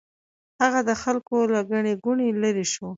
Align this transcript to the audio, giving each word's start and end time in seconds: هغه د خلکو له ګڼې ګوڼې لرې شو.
هغه 0.61 0.79
د 0.89 0.91
خلکو 1.03 1.35
له 1.53 1.61
ګڼې 1.71 1.93
ګوڼې 2.03 2.27
لرې 2.41 2.65
شو. 2.73 2.87